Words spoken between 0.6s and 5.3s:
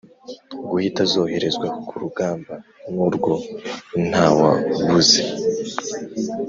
guhita zoherezwa ku rugamba. nubwo ntawabuze